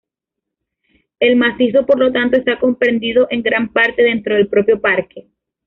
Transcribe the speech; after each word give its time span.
El 1.19 1.35
macizo, 1.35 1.85
por 1.85 1.99
lo 1.99 2.11
tanto, 2.11 2.35
está 2.35 2.57
comprendido 2.57 3.27
en 3.29 3.43
gran 3.43 3.71
parte 3.71 4.01
dentro 4.01 4.33
del 4.33 4.47
propio 4.47 4.81
parque. 4.81 5.27